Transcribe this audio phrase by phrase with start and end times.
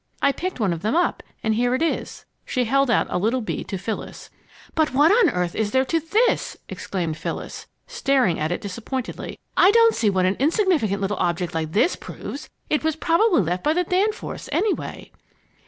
[0.19, 3.39] I picked one of them up, and here it is." She held out a little
[3.39, 4.31] bead to Phyllis.
[4.73, 9.37] "But what on earth is there to this?" exclaimed Phyllis, staring at it disappointedly.
[9.55, 12.49] "I don't see what an insignificant little object like this proves.
[12.67, 15.11] It was probably left by the Danforths, anyway."